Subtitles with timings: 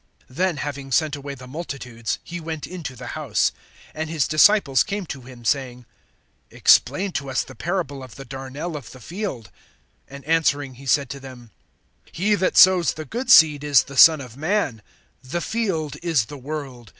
[0.33, 3.51] (36)Then having sent away the multitudes[13:36], he went into the house.
[3.93, 5.85] And his disciples came to him, saying:
[6.49, 9.51] Explain to us the parable of the darnel of the field.
[10.09, 11.51] (37)And answering he said to them:
[12.11, 14.81] He that sows the good seed is the Son of man.
[15.23, 16.89] (38)The field is the world.